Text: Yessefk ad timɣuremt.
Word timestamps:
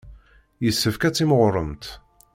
Yessefk 0.63 1.01
ad 1.07 1.13
timɣuremt. 1.15 1.83